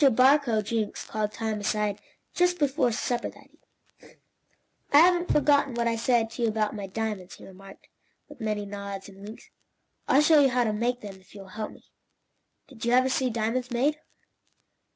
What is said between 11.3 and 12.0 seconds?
you will help me.